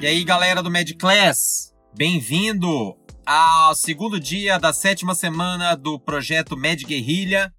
[0.00, 6.56] E aí, galera do Med Class, bem-vindo ao segundo dia da sétima semana do projeto
[6.56, 7.52] Med Guerrilha.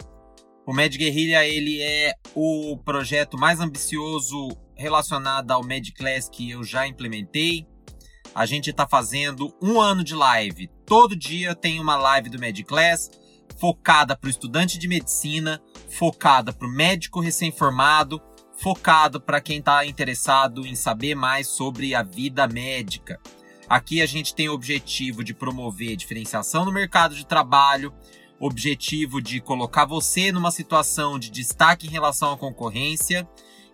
[0.65, 6.63] O Med Guerrilha ele é o projeto mais ambicioso relacionado ao Med Class que eu
[6.63, 7.67] já implementei.
[8.33, 10.69] A gente está fazendo um ano de live.
[10.85, 13.12] Todo dia tem uma live do Med Class
[13.60, 18.21] focada para o estudante de medicina, focada para o médico recém-formado,
[18.62, 23.20] focado para quem está interessado em saber mais sobre a vida médica.
[23.68, 27.94] Aqui a gente tem o objetivo de promover diferenciação no mercado de trabalho,
[28.40, 33.27] objetivo de colocar você numa situação de destaque em relação à concorrência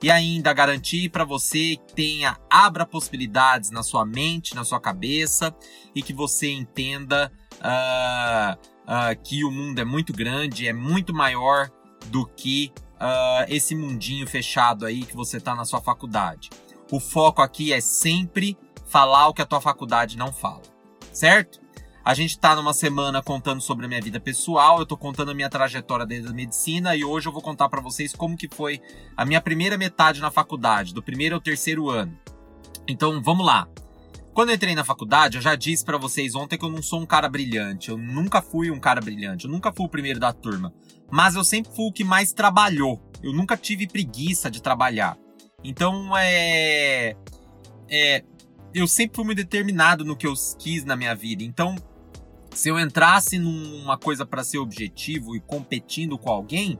[0.04, 5.56] e ainda garantir para você que tenha abra possibilidades na sua mente, na sua cabeça
[5.96, 11.72] e que você entenda uh, uh, que o mundo é muito grande, é muito maior
[12.08, 12.72] do que
[13.05, 16.50] uh, esse mundinho fechado aí que você tá na sua faculdade.
[16.91, 20.62] O foco aqui é sempre falar o que a tua faculdade não fala,
[21.12, 21.60] certo?
[22.04, 25.34] A gente tá numa semana contando sobre a minha vida pessoal, eu tô contando a
[25.34, 28.80] minha trajetória dentro da medicina e hoje eu vou contar para vocês como que foi
[29.18, 32.15] a minha primeira metade na faculdade, do primeiro ao terceiro ano.
[32.87, 33.68] Então, vamos lá.
[34.35, 36.99] Quando eu entrei na faculdade, eu já disse para vocês ontem que eu não sou
[36.99, 37.90] um cara brilhante.
[37.90, 39.46] Eu nunca fui um cara brilhante.
[39.46, 40.74] Eu nunca fui o primeiro da turma.
[41.16, 43.02] Mas eu sempre fui o que mais trabalhou.
[43.24, 45.18] Eu nunca tive preguiça de trabalhar.
[45.63, 47.16] Então, é.
[47.90, 48.21] É
[48.74, 51.41] eu sempre fui muito determinado no que eu quis na minha vida.
[51.41, 51.77] Então,
[52.52, 56.77] se eu entrasse numa coisa para ser objetivo e competindo com alguém,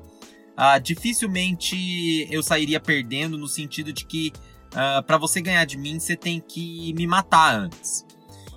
[0.58, 4.34] uh, dificilmente eu sairia perdendo no sentido de que
[4.74, 8.06] uh, ah, para você ganhar de mim você tem que me matar antes.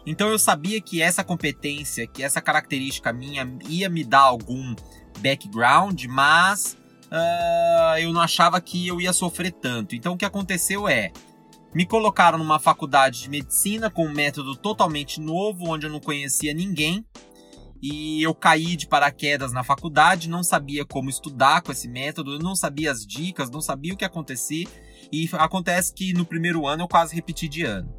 [0.04, 4.74] Então eu sabia que essa competência, que essa característica minha ia me dar algum
[5.18, 9.94] background, mas uh, eu não achava que eu ia sofrer tanto.
[9.94, 11.12] Então o que aconteceu é
[11.74, 16.54] me colocaram numa faculdade de medicina com um método totalmente novo, onde eu não conhecia
[16.54, 17.04] ninguém.
[17.80, 22.38] E eu caí de paraquedas na faculdade, não sabia como estudar com esse método, eu
[22.38, 24.66] não sabia as dicas, não sabia o que acontecia.
[25.12, 27.94] E acontece que no primeiro ano eu quase repeti de ano.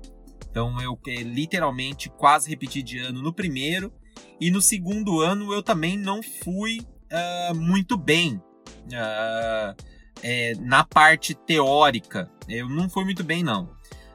[0.50, 3.94] Então eu literalmente quase repeti de ano no primeiro.
[4.42, 6.80] E no segundo ano eu também não fui
[7.12, 8.42] uh, muito bem.
[8.88, 9.76] Uh,
[10.24, 12.30] é, na parte teórica.
[12.48, 13.70] Eu não fui muito bem, não.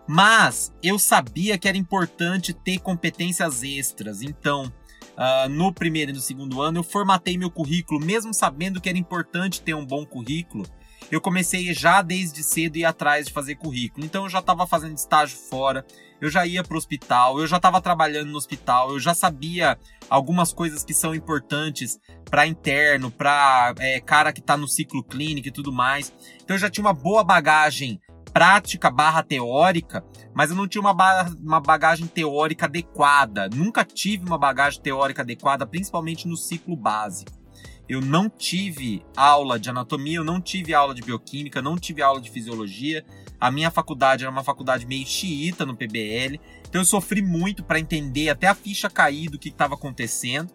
[0.06, 4.22] Mas eu sabia que era importante ter competências extras.
[4.22, 4.72] Então,
[5.16, 8.98] uh, no primeiro e no segundo ano, eu formatei meu currículo, mesmo sabendo que era
[8.98, 10.66] importante ter um bom currículo.
[11.10, 14.04] Eu comecei já desde cedo ir atrás de fazer currículo.
[14.04, 15.84] Então, eu já estava fazendo estágio fora,
[16.20, 19.78] eu já ia para o hospital, eu já estava trabalhando no hospital, eu já sabia
[20.08, 22.00] algumas coisas que são importantes
[22.30, 26.12] para interno, para é, cara que está no ciclo clínico e tudo mais.
[26.42, 28.00] Então eu já tinha uma boa bagagem
[28.32, 30.04] prática barra teórica,
[30.34, 33.48] mas eu não tinha uma, ba uma bagagem teórica adequada.
[33.48, 37.43] Nunca tive uma bagagem teórica adequada, principalmente no ciclo básico.
[37.88, 42.20] Eu não tive aula de anatomia, eu não tive aula de bioquímica, não tive aula
[42.20, 43.04] de fisiologia.
[43.38, 47.78] A minha faculdade era uma faculdade meio xiita no PBL, então eu sofri muito para
[47.78, 50.50] entender até a ficha cair do que estava acontecendo.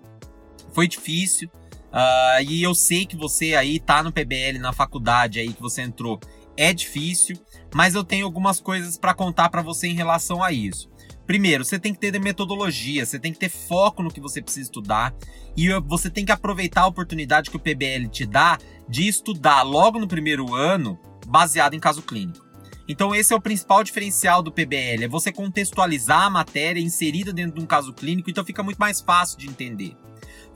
[0.73, 1.49] Foi difícil.
[1.89, 5.81] Uh, e eu sei que você aí tá no PBL, na faculdade aí que você
[5.81, 6.19] entrou,
[6.55, 7.37] é difícil,
[7.73, 10.88] mas eu tenho algumas coisas para contar para você em relação a isso.
[11.29, 14.65] Primeiro, você tem que ter metodologia, você tem que ter foco no que você precisa
[14.65, 15.13] estudar
[15.55, 18.57] e você tem que aproveitar a oportunidade que o PBL te dá
[18.89, 20.97] de estudar logo no primeiro ano
[21.27, 22.43] baseado em caso clínico.
[22.87, 27.57] Então esse é o principal diferencial do PBL, é você contextualizar a matéria inserida dentro
[27.57, 29.95] de um caso clínico, então fica muito mais fácil de entender.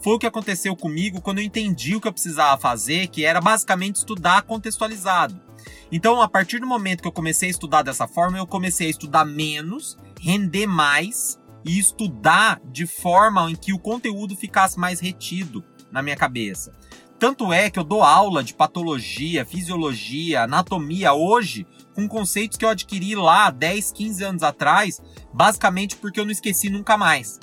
[0.03, 3.40] Foi o que aconteceu comigo quando eu entendi o que eu precisava fazer, que era
[3.40, 5.40] basicamente estudar contextualizado.
[5.90, 8.90] Então, a partir do momento que eu comecei a estudar dessa forma, eu comecei a
[8.90, 15.64] estudar menos, render mais e estudar de forma em que o conteúdo ficasse mais retido
[15.90, 16.74] na minha cabeça.
[17.18, 21.66] Tanto é que eu dou aula de patologia, fisiologia, anatomia hoje
[21.96, 25.02] com conceitos que eu adquiri lá 10, 15 anos atrás,
[25.34, 27.40] basicamente porque eu não esqueci nunca mais.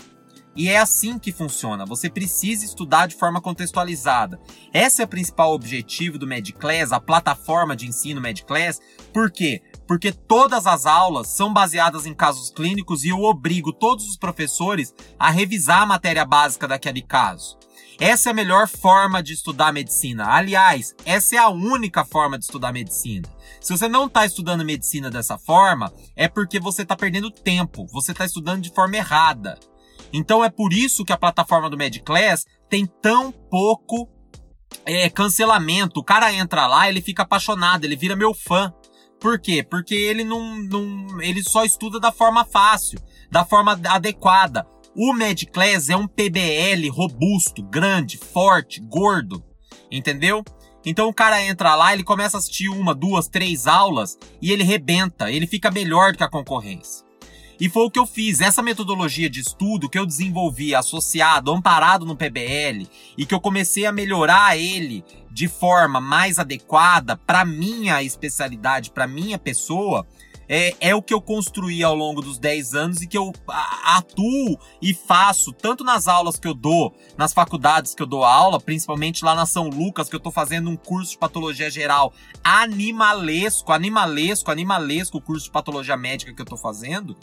[0.54, 1.86] E é assim que funciona.
[1.86, 4.40] Você precisa estudar de forma contextualizada.
[4.74, 8.80] Esse é o principal objetivo do MedClass, a plataforma de ensino MedClass.
[9.12, 9.62] Por quê?
[9.86, 14.94] Porque todas as aulas são baseadas em casos clínicos e eu obrigo todos os professores
[15.18, 17.58] a revisar a matéria básica daquele caso.
[17.98, 20.26] Essa é a melhor forma de estudar medicina.
[20.26, 23.28] Aliás, essa é a única forma de estudar medicina.
[23.60, 28.12] Se você não está estudando medicina dessa forma, é porque você está perdendo tempo, você
[28.12, 29.58] está estudando de forma errada.
[30.12, 34.08] Então é por isso que a plataforma do MedClass tem tão pouco
[34.84, 36.00] é, cancelamento.
[36.00, 38.72] O cara entra lá, ele fica apaixonado, ele vira meu fã.
[39.20, 39.62] Por quê?
[39.62, 42.98] Porque ele não, não ele só estuda da forma fácil,
[43.30, 44.66] da forma adequada.
[44.96, 49.44] O Medclass é um PBL robusto, grande, forte, gordo,
[49.90, 50.42] entendeu?
[50.84, 54.64] Então o cara entra lá, ele começa a assistir uma, duas, três aulas e ele
[54.64, 57.04] rebenta, ele fica melhor do que a concorrência.
[57.60, 58.40] E foi o que eu fiz.
[58.40, 63.84] Essa metodologia de estudo que eu desenvolvi associado, amparado no PBL, e que eu comecei
[63.84, 70.06] a melhorar ele de forma mais adequada para minha especialidade, para minha pessoa,
[70.52, 73.32] é, é o que eu construí ao longo dos 10 anos e que eu
[73.84, 78.58] atuo e faço tanto nas aulas que eu dou, nas faculdades que eu dou aula,
[78.58, 82.12] principalmente lá na São Lucas, que eu tô fazendo um curso de patologia geral
[82.42, 87.16] animalesco, animalesco, animalesco, o curso de patologia médica que eu tô fazendo,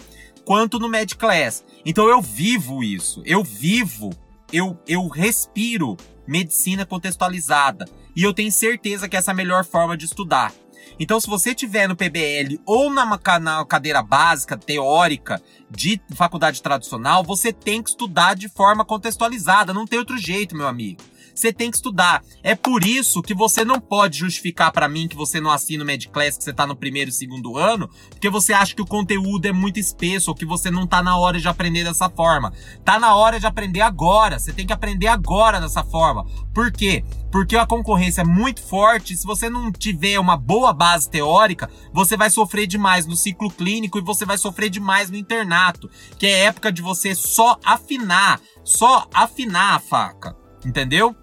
[0.45, 1.65] quanto no Medclass.
[1.85, 4.09] Então eu vivo isso, eu vivo,
[4.53, 7.83] eu, eu respiro medicina contextualizada.
[8.15, 10.53] E eu tenho certeza que essa é a melhor forma de estudar.
[10.99, 17.23] Então, se você tiver no PBL ou na, na cadeira básica, teórica, de faculdade tradicional,
[17.23, 19.73] você tem que estudar de forma contextualizada.
[19.73, 21.01] Não tem outro jeito, meu amigo
[21.39, 22.23] você tem que estudar.
[22.43, 25.87] É por isso que você não pode justificar para mim que você não assina o
[25.87, 29.45] Medclass, que você tá no primeiro e segundo ano, porque você acha que o conteúdo
[29.45, 32.53] é muito espesso ou que você não tá na hora de aprender dessa forma.
[32.83, 34.39] Tá na hora de aprender agora.
[34.39, 36.25] Você tem que aprender agora dessa forma.
[36.53, 37.03] Por quê?
[37.31, 39.15] Porque a concorrência é muito forte.
[39.15, 43.97] Se você não tiver uma boa base teórica, você vai sofrer demais no ciclo clínico
[43.97, 49.07] e você vai sofrer demais no internato, que é época de você só afinar, só
[49.13, 50.35] afinar a faca,
[50.65, 51.15] entendeu?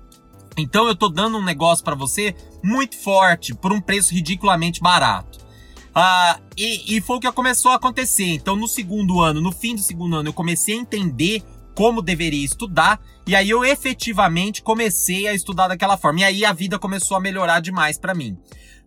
[0.56, 5.44] Então eu tô dando um negócio para você muito forte por um preço ridiculamente barato.
[5.94, 8.26] Ah, e, e foi o que começou a acontecer.
[8.26, 11.42] Então, no segundo ano, no fim do segundo ano, eu comecei a entender
[11.74, 16.20] como deveria estudar, e aí eu efetivamente comecei a estudar daquela forma.
[16.20, 18.36] E aí a vida começou a melhorar demais para mim.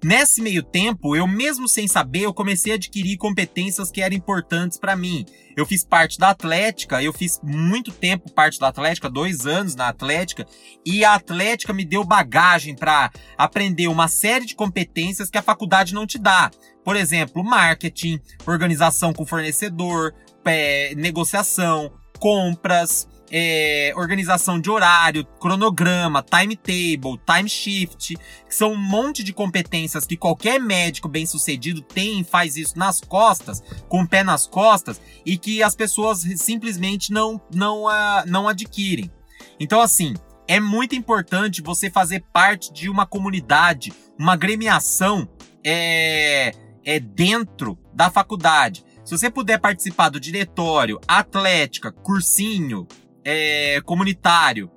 [0.04, 4.78] Nesse meio tempo, eu mesmo sem saber, eu comecei a adquirir competências que eram importantes
[4.78, 5.26] para mim.
[5.56, 9.88] Eu fiz parte da Atlética, eu fiz muito tempo parte da Atlética, dois anos na
[9.88, 10.46] Atlética,
[10.86, 15.96] e a Atlética me deu bagagem para aprender uma série de competências que a faculdade
[15.96, 16.52] não te dá.
[16.84, 20.14] Por exemplo, marketing, organização com fornecedor,
[20.46, 28.16] é, negociação, compras, é, organização de horário, cronograma, timetable, time shift,
[28.48, 32.78] que são um monte de competências que qualquer médico bem sucedido tem e faz isso
[32.78, 38.24] nas costas, com o pé nas costas, e que as pessoas simplesmente não, não, uh,
[38.26, 39.12] não adquirem.
[39.60, 40.14] Então, assim,
[40.48, 45.28] é muito importante você fazer parte de uma comunidade, uma gremiação
[45.64, 46.54] é,
[46.86, 48.86] é dentro da faculdade.
[49.04, 52.88] Se você puder participar do diretório, atlética, cursinho,
[53.28, 54.72] é, comunitário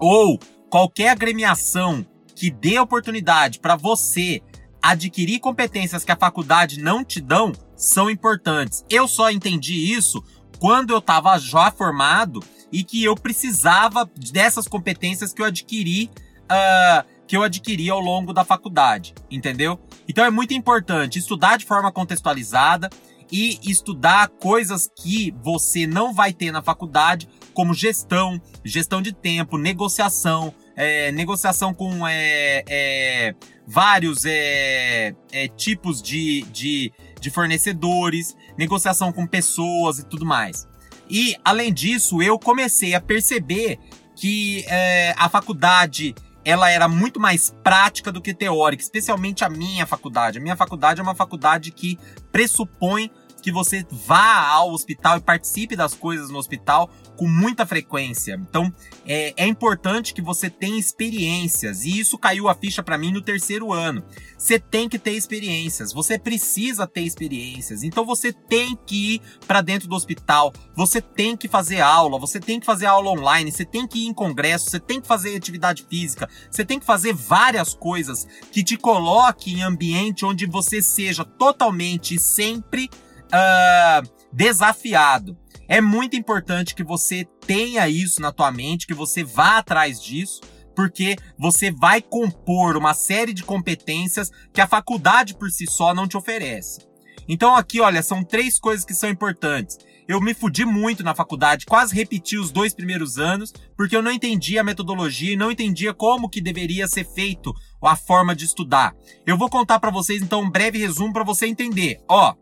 [0.00, 0.36] ou
[0.68, 2.04] qualquer agremiação
[2.34, 4.42] que dê oportunidade para você
[4.82, 8.84] adquirir competências que a faculdade não te dão, são importantes.
[8.90, 10.22] Eu só entendi isso
[10.58, 12.42] quando eu estava já formado
[12.72, 16.10] e que eu precisava dessas competências que eu adquiri,
[16.50, 19.78] uh, que eu adquiri ao longo da faculdade, entendeu?
[20.08, 22.90] Então é muito importante estudar de forma contextualizada,
[23.30, 27.28] e estudar coisas que você não vai ter na faculdade,
[27.58, 33.34] como gestão, gestão de tempo, negociação, é, negociação com é, é,
[33.66, 40.68] vários é, é, tipos de, de, de fornecedores, negociação com pessoas e tudo mais.
[41.10, 43.80] E, além disso, eu comecei a perceber
[44.14, 49.84] que é, a faculdade ela era muito mais prática do que teórica, especialmente a minha
[49.84, 50.38] faculdade.
[50.38, 51.98] A minha faculdade é uma faculdade que
[52.30, 58.40] pressupõe que você vá ao hospital e participe das coisas no hospital com muita frequência.
[58.48, 58.72] Então,
[59.04, 61.84] é, é importante que você tenha experiências.
[61.84, 64.04] E isso caiu a ficha para mim no terceiro ano.
[64.38, 65.92] Você tem que ter experiências.
[65.92, 67.82] Você precisa ter experiências.
[67.82, 70.52] Então, você tem que ir para dentro do hospital.
[70.76, 72.20] Você tem que fazer aula.
[72.20, 73.50] Você tem que fazer aula online.
[73.50, 74.70] Você tem que ir em congresso.
[74.70, 76.28] Você tem que fazer atividade física.
[76.48, 82.14] Você tem que fazer várias coisas que te coloquem em ambiente onde você seja totalmente
[82.14, 82.88] e sempre
[83.28, 85.36] uh, desafiado.
[85.68, 90.40] É muito importante que você tenha isso na tua mente, que você vá atrás disso,
[90.74, 96.08] porque você vai compor uma série de competências que a faculdade por si só não
[96.08, 96.88] te oferece.
[97.28, 99.76] Então aqui, olha, são três coisas que são importantes.
[100.08, 104.10] Eu me fudi muito na faculdade, quase repeti os dois primeiros anos, porque eu não
[104.10, 108.94] entendia a metodologia e não entendia como que deveria ser feito a forma de estudar.
[109.26, 112.00] Eu vou contar para vocês então um breve resumo para você entender.
[112.08, 112.34] Ó,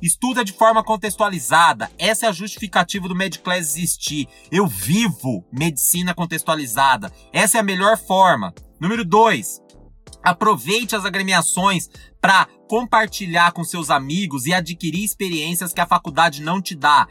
[0.00, 1.90] Estuda de forma contextualizada.
[1.98, 4.28] Essa é a justificativa do Mediclass existir.
[4.50, 7.12] Eu vivo medicina contextualizada.
[7.32, 8.54] Essa é a melhor forma.
[8.80, 9.60] Número 2.
[10.22, 11.88] Aproveite as agremiações
[12.20, 17.08] para compartilhar com seus amigos e adquirir experiências que a faculdade não te dá,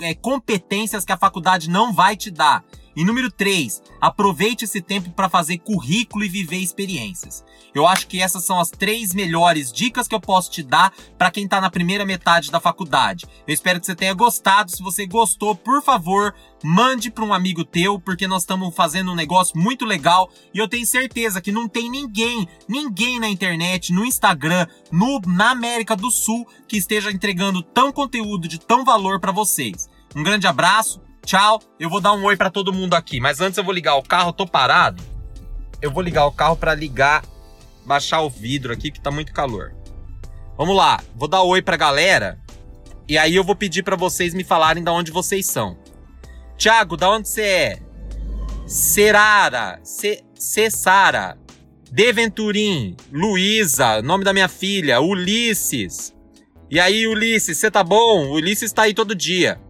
[0.00, 2.64] é, competências que a faculdade não vai te dar.
[2.96, 7.44] E número 3, aproveite esse tempo para fazer currículo e viver experiências.
[7.74, 11.30] Eu acho que essas são as três melhores dicas que eu posso te dar para
[11.30, 13.26] quem está na primeira metade da faculdade.
[13.46, 14.70] Eu espero que você tenha gostado.
[14.70, 19.16] Se você gostou, por favor, mande para um amigo teu, porque nós estamos fazendo um
[19.16, 24.04] negócio muito legal e eu tenho certeza que não tem ninguém, ninguém na internet, no
[24.04, 24.23] Instagram,
[24.90, 29.88] no na América do Sul que esteja entregando tão conteúdo de tão valor para vocês.
[30.14, 31.60] Um grande abraço Tchau.
[31.80, 34.02] Eu vou dar um oi para todo mundo aqui, mas antes eu vou ligar o
[34.02, 35.02] carro, tô parado.
[35.80, 37.24] Eu vou ligar o carro para ligar,
[37.84, 39.74] baixar o vidro aqui que tá muito calor.
[40.56, 42.38] Vamos lá, vou dar oi pra galera
[43.08, 45.76] e aí eu vou pedir para vocês me falarem de onde vocês são.
[46.56, 47.82] Tiago, da onde você é?
[48.66, 51.38] Serara, Cessara,
[51.94, 56.12] Deventurim, Luísa, nome da minha filha, Ulisses.
[56.68, 58.32] E aí, Ulisses, você tá bom?
[58.32, 59.60] Ulisses tá aí todo dia.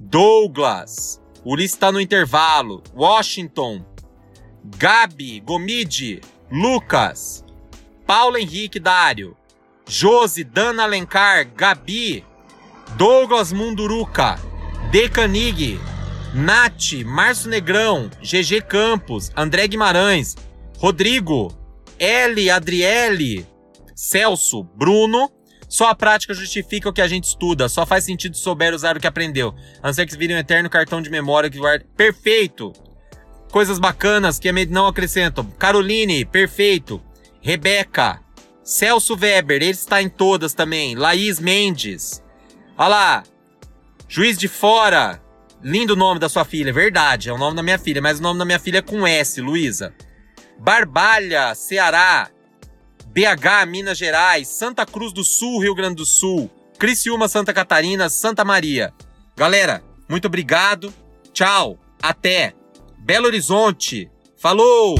[0.00, 1.20] Douglas.
[1.44, 2.82] Ulisses está no intervalo.
[2.96, 3.84] Washington.
[4.78, 7.44] Gabi, Gomide, Lucas.
[8.06, 9.36] Paulo Henrique Dário.
[9.86, 12.24] Josi, Dana Alencar, Gabi.
[12.96, 14.40] Douglas Munduruca.
[14.90, 15.78] Decanig.
[16.32, 20.34] Nath, Márcio Negrão, GG Campos, André Guimarães,
[20.78, 21.57] Rodrigo,
[21.98, 23.46] L, Adriele,
[23.94, 25.30] Celso, Bruno,
[25.68, 27.68] só a prática justifica o que a gente estuda.
[27.68, 29.54] Só faz sentido souber usar o que aprendeu.
[29.82, 31.84] A não ser que vire um eterno cartão de memória que guarda.
[31.96, 32.72] Perfeito!
[33.50, 35.44] Coisas bacanas que não acrescentam.
[35.58, 37.02] Caroline, perfeito.
[37.40, 38.20] Rebeca.
[38.62, 40.94] Celso Weber, ele está em todas também.
[40.94, 42.22] Laís Mendes.
[42.76, 43.22] Olha lá.
[44.06, 45.22] Juiz de Fora.
[45.62, 47.28] Lindo nome da sua filha, verdade.
[47.28, 49.40] É o nome da minha filha, mas o nome da minha filha é com S,
[49.40, 49.94] Luísa.
[50.58, 52.30] Barbalha, Ceará.
[53.06, 58.44] BH, Minas Gerais, Santa Cruz do Sul, Rio Grande do Sul, Criciúma, Santa Catarina, Santa
[58.44, 58.92] Maria.
[59.36, 60.92] Galera, muito obrigado.
[61.32, 61.78] Tchau.
[62.00, 62.54] Até.
[62.98, 64.10] Belo Horizonte.
[64.36, 64.96] Falou!